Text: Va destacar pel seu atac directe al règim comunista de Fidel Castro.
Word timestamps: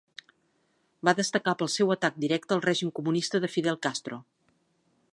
Va 1.09 1.13
destacar 1.19 1.53
pel 1.59 1.69
seu 1.75 1.93
atac 1.97 2.17
directe 2.25 2.57
al 2.57 2.65
règim 2.65 2.95
comunista 3.01 3.45
de 3.45 3.55
Fidel 3.57 3.81
Castro. 3.89 4.23